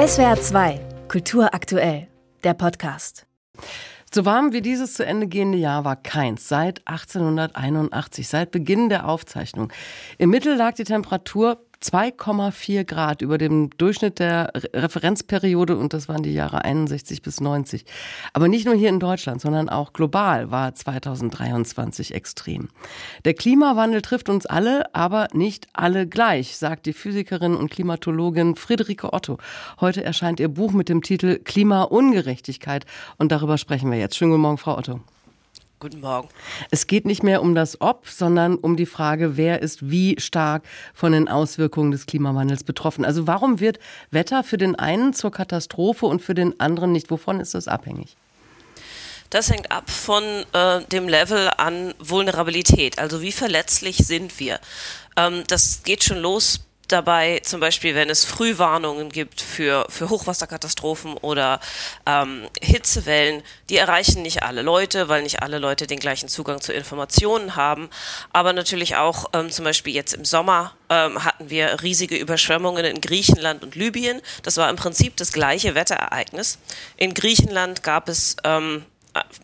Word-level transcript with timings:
SWR 0.00 0.40
2, 0.40 0.80
Kultur 1.08 1.52
aktuell, 1.52 2.08
der 2.42 2.54
Podcast. 2.54 3.26
So 4.10 4.24
warm 4.24 4.54
wie 4.54 4.62
dieses 4.62 4.94
zu 4.94 5.04
Ende 5.04 5.26
gehende 5.26 5.58
Jahr 5.58 5.84
war 5.84 5.96
keins 5.96 6.48
seit 6.48 6.80
1881, 6.88 8.26
seit 8.26 8.50
Beginn 8.50 8.88
der 8.88 9.06
Aufzeichnung. 9.06 9.70
Im 10.16 10.30
Mittel 10.30 10.56
lag 10.56 10.72
die 10.72 10.84
Temperatur 10.84 11.66
2,4 11.82 12.84
Grad 12.84 13.22
über 13.22 13.38
dem 13.38 13.70
Durchschnitt 13.70 14.18
der 14.18 14.52
Referenzperiode 14.74 15.76
und 15.76 15.94
das 15.94 16.08
waren 16.08 16.22
die 16.22 16.34
Jahre 16.34 16.64
61 16.64 17.22
bis 17.22 17.40
90. 17.40 17.84
Aber 18.32 18.48
nicht 18.48 18.66
nur 18.66 18.74
hier 18.74 18.90
in 18.90 19.00
Deutschland, 19.00 19.40
sondern 19.40 19.68
auch 19.68 19.92
global 19.92 20.50
war 20.50 20.74
2023 20.74 22.14
extrem. 22.14 22.68
Der 23.24 23.34
Klimawandel 23.34 24.02
trifft 24.02 24.28
uns 24.28 24.44
alle, 24.44 24.94
aber 24.94 25.28
nicht 25.32 25.68
alle 25.72 26.06
gleich, 26.06 26.56
sagt 26.56 26.84
die 26.86 26.92
Physikerin 26.92 27.54
und 27.54 27.70
Klimatologin 27.70 28.56
Friederike 28.56 29.12
Otto. 29.12 29.38
Heute 29.80 30.04
erscheint 30.04 30.38
ihr 30.38 30.48
Buch 30.48 30.72
mit 30.72 30.88
dem 30.88 31.02
Titel 31.02 31.38
Klimaungerechtigkeit 31.38 32.84
und 33.16 33.32
darüber 33.32 33.56
sprechen 33.56 33.90
wir 33.90 33.98
jetzt. 33.98 34.16
Schönen 34.16 34.32
guten 34.32 34.42
Morgen, 34.42 34.58
Frau 34.58 34.76
Otto. 34.76 35.00
Guten 35.80 36.00
Morgen. 36.00 36.28
Es 36.70 36.86
geht 36.86 37.06
nicht 37.06 37.22
mehr 37.22 37.40
um 37.40 37.54
das 37.54 37.80
Ob, 37.80 38.06
sondern 38.06 38.56
um 38.56 38.76
die 38.76 38.84
Frage, 38.84 39.38
wer 39.38 39.62
ist 39.62 39.90
wie 39.90 40.20
stark 40.20 40.62
von 40.92 41.12
den 41.12 41.26
Auswirkungen 41.26 41.90
des 41.90 42.04
Klimawandels 42.04 42.64
betroffen. 42.64 43.02
Also 43.02 43.26
warum 43.26 43.60
wird 43.60 43.78
Wetter 44.10 44.44
für 44.44 44.58
den 44.58 44.76
einen 44.76 45.14
zur 45.14 45.30
Katastrophe 45.30 46.04
und 46.04 46.20
für 46.20 46.34
den 46.34 46.60
anderen 46.60 46.92
nicht? 46.92 47.10
Wovon 47.10 47.40
ist 47.40 47.54
das 47.54 47.66
abhängig? 47.66 48.18
Das 49.30 49.48
hängt 49.48 49.72
ab 49.72 49.88
von 49.88 50.22
äh, 50.52 50.84
dem 50.92 51.08
Level 51.08 51.48
an 51.56 51.94
Vulnerabilität. 51.98 52.98
Also 52.98 53.22
wie 53.22 53.32
verletzlich 53.32 53.96
sind 53.96 54.38
wir? 54.38 54.60
Ähm, 55.16 55.44
das 55.48 55.82
geht 55.82 56.04
schon 56.04 56.18
los 56.18 56.60
dabei, 56.92 57.40
zum 57.44 57.60
Beispiel, 57.60 57.94
wenn 57.94 58.10
es 58.10 58.24
Frühwarnungen 58.24 59.10
gibt 59.10 59.40
für, 59.40 59.86
für 59.88 60.10
Hochwasserkatastrophen 60.10 61.14
oder 61.14 61.60
ähm, 62.06 62.48
Hitzewellen, 62.60 63.42
die 63.68 63.76
erreichen 63.76 64.22
nicht 64.22 64.42
alle 64.42 64.62
Leute, 64.62 65.08
weil 65.08 65.22
nicht 65.22 65.42
alle 65.42 65.58
Leute 65.58 65.86
den 65.86 65.98
gleichen 65.98 66.28
Zugang 66.28 66.60
zu 66.60 66.72
Informationen 66.72 67.56
haben. 67.56 67.90
Aber 68.32 68.52
natürlich 68.52 68.96
auch 68.96 69.26
ähm, 69.32 69.50
zum 69.50 69.64
Beispiel 69.64 69.94
jetzt 69.94 70.14
im 70.14 70.24
Sommer 70.24 70.74
ähm, 70.88 71.24
hatten 71.24 71.50
wir 71.50 71.82
riesige 71.82 72.16
Überschwemmungen 72.16 72.84
in 72.84 73.00
Griechenland 73.00 73.62
und 73.62 73.74
Libyen. 73.76 74.20
Das 74.42 74.56
war 74.56 74.68
im 74.68 74.76
Prinzip 74.76 75.16
das 75.16 75.32
gleiche 75.32 75.74
Wetterereignis. 75.74 76.58
In 76.96 77.14
Griechenland 77.14 77.82
gab 77.82 78.08
es 78.08 78.36
ähm, 78.44 78.84
äh, 78.84 78.89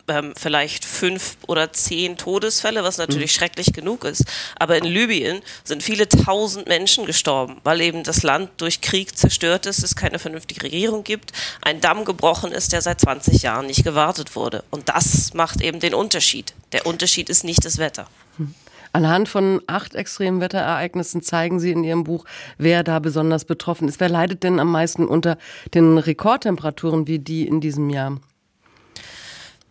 ähm, 0.08 0.32
vielleicht 0.36 0.84
fünf 0.84 1.36
oder 1.46 1.72
zehn 1.72 2.16
Todesfälle, 2.16 2.84
was 2.84 2.98
natürlich 2.98 3.32
mhm. 3.34 3.38
schrecklich 3.38 3.72
genug 3.72 4.04
ist. 4.04 4.24
Aber 4.58 4.76
in 4.76 4.84
Libyen 4.84 5.40
sind 5.64 5.82
viele 5.82 6.08
tausend 6.08 6.68
Menschen 6.68 7.06
gestorben, 7.06 7.58
weil 7.64 7.80
eben 7.80 8.02
das 8.02 8.22
Land 8.22 8.50
durch 8.58 8.80
Krieg 8.80 9.16
zerstört 9.16 9.66
ist, 9.66 9.82
es 9.82 9.96
keine 9.96 10.18
vernünftige 10.18 10.62
Regierung 10.62 11.04
gibt, 11.04 11.32
ein 11.62 11.80
Damm 11.80 12.04
gebrochen 12.04 12.52
ist, 12.52 12.72
der 12.72 12.82
seit 12.82 13.00
20 13.00 13.42
Jahren 13.42 13.66
nicht 13.66 13.84
gewartet 13.84 14.36
wurde. 14.36 14.64
Und 14.70 14.88
das 14.88 15.34
macht 15.34 15.60
eben 15.60 15.80
den 15.80 15.94
Unterschied. 15.94 16.54
Der 16.72 16.86
Unterschied 16.86 17.28
ist 17.28 17.44
nicht 17.44 17.64
das 17.64 17.78
Wetter. 17.78 18.06
Hm. 18.36 18.54
Anhand 18.92 19.28
von 19.28 19.60
acht 19.66 19.94
extremen 19.94 20.40
Wetterereignissen 20.40 21.20
zeigen 21.20 21.60
Sie 21.60 21.70
in 21.70 21.84
Ihrem 21.84 22.04
Buch, 22.04 22.24
wer 22.56 22.82
da 22.82 22.98
besonders 22.98 23.44
betroffen 23.44 23.88
ist. 23.88 24.00
Wer 24.00 24.08
leidet 24.08 24.42
denn 24.42 24.58
am 24.58 24.70
meisten 24.70 25.06
unter 25.06 25.36
den 25.74 25.98
Rekordtemperaturen 25.98 27.06
wie 27.06 27.18
die 27.18 27.46
in 27.46 27.60
diesem 27.60 27.90
Jahr? 27.90 28.18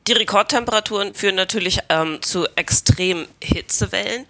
Die 0.08 0.14
Rekordtemperaturen 0.14 1.16
führen 1.16 1.36
natürlich 1.36 1.80
ähm, 1.90 2.22
zu 2.22 2.48
extremen 2.56 3.28
Hitzewellen. 3.42 4.28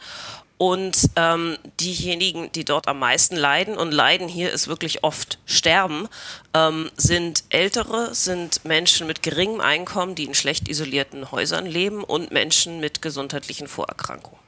Und 0.58 1.10
ähm, 1.18 1.58
diejenigen, 1.82 2.50
die 2.54 2.64
dort 2.64 2.88
am 2.88 3.00
meisten 3.00 3.36
leiden, 3.36 3.76
und 3.78 3.92
leiden 3.92 4.30
hier 4.30 4.54
ist 4.54 4.70
wirklich 4.70 5.04
oft 5.04 5.38
sterben, 5.46 6.08
ähm, 6.54 6.90
sind 6.96 7.44
Ältere, 7.50 8.16
sind 8.16 8.64
Menschen 8.64 9.06
mit 9.06 9.22
geringem 9.22 9.60
Einkommen, 9.60 10.16
die 10.16 10.24
in 10.24 10.34
schlecht 10.34 10.70
isolierten 10.70 11.30
Häusern 11.32 11.66
leben 11.66 12.06
und 12.06 12.32
Menschen 12.32 12.80
mit 12.80 13.02
gesundheitlichen 13.02 13.68
Vorerkrankungen. 13.68 14.45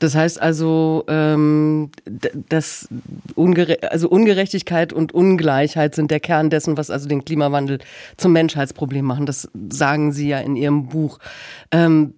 Das 0.00 0.14
heißt 0.14 0.40
also, 0.40 1.04
ähm, 1.08 1.90
das 2.48 2.88
Ungere 3.34 3.78
also 3.90 4.08
Ungerechtigkeit 4.08 4.94
und 4.94 5.12
Ungleichheit 5.12 5.94
sind 5.94 6.10
der 6.10 6.20
Kern 6.20 6.48
dessen, 6.48 6.78
was 6.78 6.90
also 6.90 7.06
den 7.06 7.24
Klimawandel 7.24 7.78
zum 8.16 8.32
Menschheitsproblem 8.32 9.04
machen. 9.04 9.26
Das 9.26 9.48
sagen 9.68 10.12
Sie 10.12 10.28
ja 10.28 10.38
in 10.38 10.56
Ihrem 10.56 10.88
Buch. 10.88 11.18
Ähm, 11.70 12.14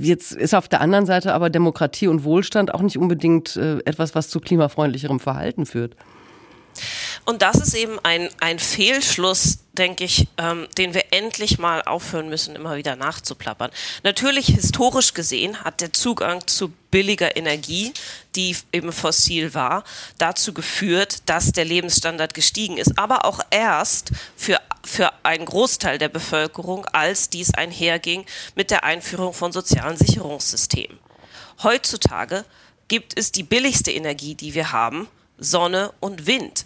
jetzt 0.00 0.32
ist 0.32 0.54
auf 0.54 0.68
der 0.68 0.82
anderen 0.82 1.06
Seite 1.06 1.32
aber 1.32 1.48
Demokratie 1.48 2.08
und 2.08 2.24
Wohlstand 2.24 2.74
auch 2.74 2.82
nicht 2.82 2.98
unbedingt 2.98 3.56
äh, 3.56 3.78
etwas, 3.86 4.14
was 4.14 4.28
zu 4.28 4.38
klimafreundlicherem 4.38 5.18
Verhalten 5.18 5.64
führt. 5.64 5.96
Und 7.24 7.42
das 7.42 7.56
ist 7.56 7.74
eben 7.74 7.98
ein, 8.02 8.28
ein 8.40 8.58
Fehlschluss, 8.58 9.58
denke 9.72 10.04
ich, 10.04 10.26
ähm, 10.38 10.68
den 10.76 10.94
wir 10.94 11.12
endlich 11.12 11.58
mal 11.58 11.82
aufhören 11.82 12.28
müssen, 12.28 12.56
immer 12.56 12.76
wieder 12.76 12.96
nachzuplappern. 12.96 13.70
Natürlich 14.02 14.46
historisch 14.46 15.14
gesehen 15.14 15.62
hat 15.62 15.80
der 15.80 15.92
Zugang 15.92 16.46
zu 16.46 16.72
billiger 16.90 17.36
Energie, 17.36 17.92
die 18.34 18.56
eben 18.72 18.92
fossil 18.92 19.54
war, 19.54 19.84
dazu 20.18 20.52
geführt, 20.52 21.22
dass 21.26 21.52
der 21.52 21.64
Lebensstandard 21.64 22.34
gestiegen 22.34 22.78
ist. 22.78 22.98
Aber 22.98 23.24
auch 23.24 23.40
erst 23.50 24.10
für, 24.36 24.58
für 24.84 25.12
einen 25.22 25.44
Großteil 25.44 25.98
der 25.98 26.08
Bevölkerung, 26.08 26.84
als 26.86 27.30
dies 27.30 27.54
einherging 27.54 28.24
mit 28.54 28.70
der 28.70 28.84
Einführung 28.84 29.34
von 29.34 29.52
sozialen 29.52 29.96
Sicherungssystemen. 29.96 30.98
Heutzutage 31.62 32.44
gibt 32.88 33.16
es 33.16 33.30
die 33.30 33.44
billigste 33.44 33.92
Energie, 33.92 34.34
die 34.34 34.54
wir 34.54 34.72
haben, 34.72 35.06
Sonne 35.38 35.92
und 36.00 36.26
Wind. 36.26 36.64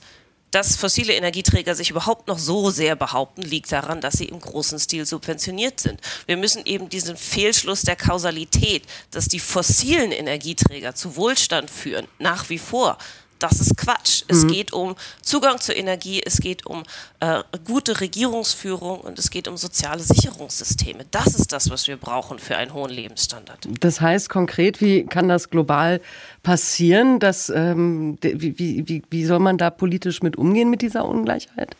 Dass 0.55 0.77
fossile 0.77 1.15
Energieträger 1.15 1.75
sich 1.75 1.91
überhaupt 1.91 2.29
noch 2.29 2.39
so 2.39 2.71
sehr 2.71 2.95
behaupten, 2.95 3.43
liegt 3.43 3.73
daran, 3.73 4.01
dass 4.01 4.15
sie 4.15 4.27
im 4.27 4.39
großen 4.39 4.79
Stil 4.79 5.05
subventioniert 5.05 5.81
sind. 5.81 6.01
Wir 6.27 6.37
müssen 6.37 6.65
eben 6.65 6.89
diesen 6.89 7.17
Fehlschluss 7.17 7.83
der 7.83 7.97
Kausalität, 7.97 8.85
dass 9.11 9.27
die 9.27 9.41
fossilen 9.41 10.13
Energieträger 10.13 10.95
zu 10.95 11.17
Wohlstand 11.17 11.73
führen, 11.73 12.07
nach 12.21 12.51
wie 12.51 12.59
vor 12.59 12.99
das 13.44 13.60
ist 13.60 13.77
Quatsch. 13.77 14.22
Es 14.28 14.44
mhm. 14.44 14.49
geht 14.49 14.72
um 14.72 14.97
Zugang 15.21 15.60
zur 15.60 15.77
Energie, 15.77 16.22
es 16.25 16.38
geht 16.38 16.65
um 16.65 16.82
äh, 17.21 17.43
gute 17.66 18.00
Regierungsführung 18.00 19.00
und 19.00 19.19
es 19.19 19.28
geht 19.28 19.49
um 19.49 19.59
soziale 19.59 20.03
Sicherungssysteme. 20.03 21.05
Das 21.10 21.27
ist 21.27 21.53
das, 21.53 21.69
was 21.69 21.87
wir 21.87 21.99
brauchen 21.99 22.38
für 22.38 22.56
einen 22.56 22.72
hohen 22.72 22.91
Lebensstandard. 22.91 23.69
Das 23.81 24.00
heißt 24.00 24.31
konkret, 24.31 24.81
wie 24.81 25.05
kann 25.05 25.28
das 25.28 25.50
global 25.50 26.00
passieren? 26.43 27.21
Dass, 27.21 27.50
ähm, 27.50 28.16
wie, 28.22 28.59
wie, 28.59 29.03
wie 29.10 29.25
soll 29.27 29.41
man 29.41 29.59
da 29.59 29.69
politisch 29.69 30.22
mit 30.22 30.37
umgehen 30.37 30.71
mit 30.71 30.81
dieser 30.81 31.05
Ungleichheit? 31.05 31.76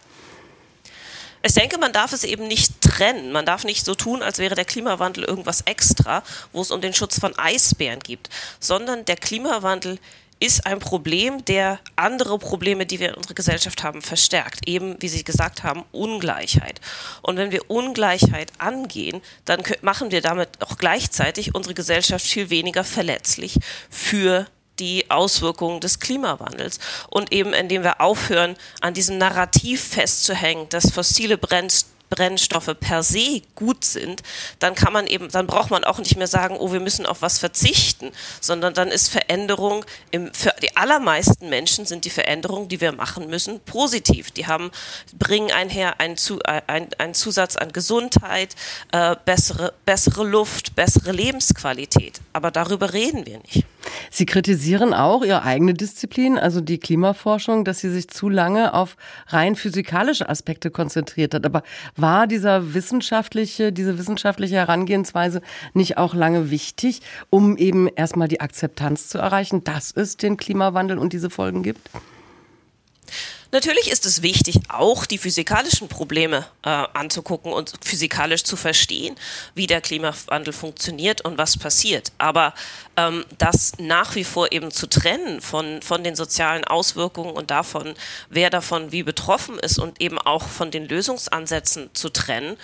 Ich 1.47 1.53
denke, 1.53 1.77
man 1.77 1.93
darf 1.93 2.15
es 2.15 2.25
eben 2.25 2.49
nicht 2.49 2.81
trennen. 2.81 3.31
Man 3.31 3.45
darf 3.45 3.65
nicht 3.65 3.85
so 3.85 3.95
tun, 3.95 4.23
als 4.23 4.39
wäre 4.39 4.55
der 4.55 4.65
Klimawandel 4.65 5.25
irgendwas 5.25 5.61
extra, 5.63 6.23
wo 6.53 6.63
es 6.63 6.71
um 6.71 6.81
den 6.81 6.95
Schutz 6.95 7.21
von 7.21 7.39
Eisbären 7.39 8.01
geht, 8.01 8.31
sondern 8.61 9.05
der 9.05 9.17
Klimawandel 9.17 9.99
ist 10.41 10.67
ein 10.67 10.79
Problem, 10.79 11.45
der 11.45 11.79
andere 11.97 12.39
Probleme, 12.39 12.87
die 12.87 13.01
wir 13.01 13.11
in 13.11 13.15
unserer 13.15 13.35
Gesellschaft 13.35 13.83
haben, 13.83 14.03
verstärkt. 14.03 14.69
Eben, 14.69 14.97
wie 15.01 15.09
Sie 15.09 15.25
gesagt 15.25 15.63
haben, 15.63 15.85
Ungleichheit. 15.93 16.81
Und 17.23 17.37
wenn 17.37 17.53
wir 17.53 17.71
Ungleichheit 17.71 18.53
angehen, 18.59 19.23
dann 19.45 19.63
machen 19.83 20.11
wir 20.11 20.21
damit 20.21 20.49
auch 20.61 20.77
gleichzeitig 20.77 21.55
unsere 21.55 21.75
Gesellschaft 21.75 22.27
viel 22.27 22.51
weniger 22.51 22.85
verletzlich 22.85 23.59
für 23.91 24.47
die 24.79 25.11
Auswirkungen 25.11 25.81
des 25.81 26.01
Klimawandels 26.01 26.81
und 27.09 27.33
eben 27.33 27.53
indem 27.53 27.85
wir 27.85 28.01
aufhören, 28.01 28.57
an 28.81 28.93
diesem 28.93 29.19
Narrativ 29.19 29.83
festzuhängen, 29.83 30.69
dass 30.69 30.91
fossile 30.91 31.39
Brennstoffe 31.39 31.95
Brennstoffe 32.15 32.75
per 32.79 33.03
se 33.03 33.43
gut 33.55 33.85
sind, 33.85 34.23
dann 34.61 34.75
kann 34.75 34.93
man 34.93 35.07
eben, 35.07 35.31
dann 35.31 35.47
braucht 35.47 35.71
man 35.71 35.83
auch 35.83 35.99
nicht 35.99 36.17
mehr 36.17 36.29
sagen, 36.29 36.57
oh, 36.59 36.73
wir 36.73 36.81
müssen 36.81 37.07
auf 37.07 37.23
was 37.23 37.39
verzichten, 37.39 38.13
sondern 38.41 38.73
dann 38.73 38.89
ist 38.89 39.09
Veränderung 39.09 39.85
im, 40.13 40.33
für 40.33 40.55
die 40.63 40.77
allermeisten 40.77 41.49
Menschen 41.49 41.87
sind 41.87 42.05
die 42.05 42.11
Veränderungen, 42.11 42.69
die 42.69 42.81
wir 42.81 42.93
machen 42.93 43.29
müssen, 43.29 43.61
positiv. 43.61 44.31
Die 44.31 44.47
haben, 44.47 44.71
bringen 45.19 45.51
einher 45.51 46.01
einen, 46.01 46.17
Zu, 46.17 46.41
ein, 46.45 46.89
einen 46.99 47.15
Zusatz 47.15 47.57
an 47.57 47.73
Gesundheit, 47.73 48.55
äh, 48.93 49.17
bessere, 49.25 49.75
bessere 49.85 50.25
Luft, 50.25 50.77
bessere 50.77 51.13
Lebensqualität. 51.13 52.21
Aber 52.33 52.51
darüber 52.51 52.93
reden 52.93 53.27
wir 53.27 53.39
nicht. 53.39 53.65
Sie 54.17 54.27
kritisieren 54.27 54.95
auch 54.95 55.25
Ihre 55.25 55.43
eigene 55.43 55.75
Disziplin, 55.75 56.39
also 56.39 56.61
die 56.61 56.79
Klimaforschung, 56.79 57.65
dass 57.65 57.81
sie 57.81 57.91
sich 57.91 58.07
zu 58.07 58.29
lange 58.29 58.73
auf 58.73 58.97
rein 59.27 59.57
physikalische 59.57 60.29
Aspekte 60.29 60.71
konzentriert 60.71 61.35
hat. 61.35 61.45
Aber 61.45 61.65
war 61.97 62.29
dieser 62.29 62.75
wissenschaftliche, 62.75 63.73
diese 63.73 63.99
wissenschaftliche 63.99 64.55
Herangehensweise 64.55 65.43
nicht 65.73 65.99
auch 65.99 66.15
lange 66.15 66.53
wichtig, 66.53 67.01
um 67.29 67.57
eben 67.57 67.89
erstmal 67.89 68.29
die 68.29 68.41
Akzeptanz 68.41 69.09
zu 69.09 69.19
erreichen, 69.19 69.65
dass 69.65 69.91
es 69.91 70.17
den 70.17 70.37
Klimawandel 70.37 70.99
und 70.99 71.13
diese 71.13 71.29
Folgen 71.29 71.65
gibt? 71.65 71.91
Natürlich 73.55 73.89
ist 73.89 74.05
es 74.05 74.23
wichtig, 74.23 74.59
auch 74.67 75.07
die 75.07 75.17
physikalischen 75.17 75.87
Probleme 75.87 76.45
äh, 76.65 76.71
anzugucken 76.71 77.53
und 77.53 77.75
physikalisch 77.85 78.43
zu 78.43 78.57
verstehen, 78.57 79.15
wie 79.55 79.69
der 79.69 79.81
Klimawandel 79.81 80.53
funktioniert 80.53 81.21
und 81.21 81.39
was 81.39 81.57
passiert. 81.57 82.11
Aber 82.19 82.53
ähm, 82.97 83.25
das 83.39 83.75
nach 83.79 84.17
wie 84.17 84.25
vor 84.25 84.51
eben 84.51 84.73
zu 84.73 84.89
trennen 84.89 85.41
von, 85.41 85.83
von 85.83 86.03
den 86.03 86.17
sozialen 86.17 86.65
Auswirkungen 86.65 87.31
und 87.31 87.53
davon, 87.53 87.95
wer 88.29 88.51
davon 88.51 88.91
wie 88.91 89.05
betroffen 89.05 89.61
ist 89.61 89.79
und 89.79 90.01
eben 90.01 90.19
auch 90.19 90.49
von 90.49 90.73
den 90.73 90.89
Lösungsansätzen 90.89 91.91
zu 91.95 92.09
trennen, 92.09 92.57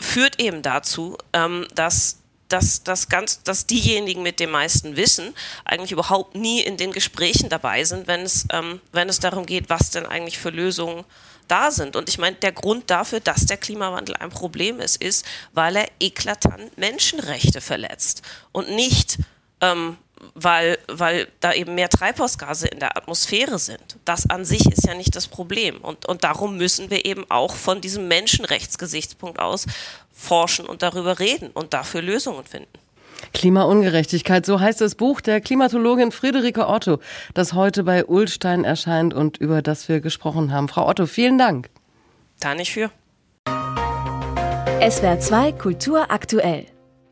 führt 0.00 0.40
eben 0.40 0.62
dazu, 0.62 1.18
ähm, 1.34 1.66
dass 1.74 2.21
dass, 2.52 2.82
dass, 2.82 3.08
ganz, 3.08 3.42
dass 3.42 3.66
diejenigen 3.66 4.22
mit 4.22 4.40
dem 4.40 4.50
meisten 4.50 4.96
Wissen 4.96 5.34
eigentlich 5.64 5.92
überhaupt 5.92 6.34
nie 6.34 6.60
in 6.60 6.76
den 6.76 6.92
Gesprächen 6.92 7.48
dabei 7.48 7.84
sind, 7.84 8.06
wenn 8.06 8.20
es, 8.20 8.46
ähm, 8.52 8.80
wenn 8.92 9.08
es 9.08 9.20
darum 9.20 9.46
geht, 9.46 9.70
was 9.70 9.90
denn 9.90 10.06
eigentlich 10.06 10.38
für 10.38 10.50
Lösungen 10.50 11.04
da 11.48 11.70
sind. 11.70 11.96
Und 11.96 12.08
ich 12.08 12.18
meine, 12.18 12.36
der 12.36 12.52
Grund 12.52 12.90
dafür, 12.90 13.20
dass 13.20 13.46
der 13.46 13.56
Klimawandel 13.56 14.16
ein 14.16 14.30
Problem 14.30 14.80
ist, 14.80 15.02
ist, 15.02 15.26
weil 15.52 15.76
er 15.76 15.88
eklatant 16.00 16.76
Menschenrechte 16.78 17.60
verletzt 17.60 18.22
und 18.52 18.70
nicht 18.70 19.18
ähm, 19.60 19.96
weil, 20.34 20.78
weil 20.88 21.28
da 21.40 21.52
eben 21.52 21.74
mehr 21.74 21.88
Treibhausgase 21.88 22.68
in 22.68 22.78
der 22.78 22.96
Atmosphäre 22.96 23.58
sind. 23.58 23.98
Das 24.04 24.28
an 24.30 24.44
sich 24.44 24.70
ist 24.70 24.86
ja 24.86 24.94
nicht 24.94 25.14
das 25.16 25.28
Problem. 25.28 25.78
Und, 25.78 26.06
und 26.06 26.24
darum 26.24 26.56
müssen 26.56 26.90
wir 26.90 27.04
eben 27.04 27.24
auch 27.30 27.54
von 27.54 27.80
diesem 27.80 28.08
Menschenrechtsgesichtspunkt 28.08 29.38
aus 29.38 29.66
forschen 30.12 30.66
und 30.66 30.82
darüber 30.82 31.18
reden 31.18 31.50
und 31.52 31.74
dafür 31.74 32.02
Lösungen 32.02 32.44
finden. 32.44 32.68
Klimaungerechtigkeit, 33.32 34.44
so 34.44 34.60
heißt 34.60 34.80
das 34.80 34.94
Buch 34.96 35.20
der 35.20 35.40
Klimatologin 35.40 36.10
Friederike 36.12 36.68
Otto, 36.68 36.98
das 37.34 37.52
heute 37.52 37.84
bei 37.84 38.04
Ulstein 38.04 38.64
erscheint 38.64 39.14
und 39.14 39.38
über 39.38 39.62
das 39.62 39.88
wir 39.88 40.00
gesprochen 40.00 40.52
haben. 40.52 40.68
Frau 40.68 40.88
Otto, 40.88 41.06
vielen 41.06 41.38
Dank. 41.38 41.70
Da 42.40 42.54
nicht 42.54 42.72
für. 42.72 42.90
SWR 44.90 45.20
2 45.20 45.52
Kultur 45.52 46.10
aktuell. 46.10 46.66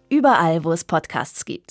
Überall, 0.09 0.65
wo 0.65 0.73
es 0.73 0.83
Podcasts 0.83 1.45
gibt. 1.45 1.69